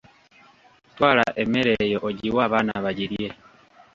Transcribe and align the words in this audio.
Twala 0.93 1.25
emmere 1.41 1.71
eyo 1.85 1.97
ogiwe 2.07 2.39
abaana 2.47 2.73
bagirye. 2.85 3.27